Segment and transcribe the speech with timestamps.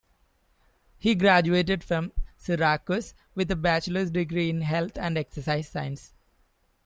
[0.97, 6.11] He graduated from Syracuse with a bachelor's degree in Health and Exercise Science.